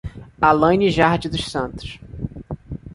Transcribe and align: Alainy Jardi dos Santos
Alainy 0.41 0.89
Jardi 0.89 1.29
dos 1.29 1.45
Santos 1.45 1.99